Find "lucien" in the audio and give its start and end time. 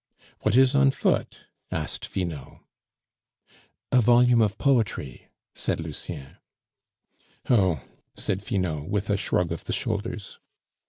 5.79-6.37